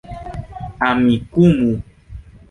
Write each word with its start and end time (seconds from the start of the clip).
amikumu 0.89 1.69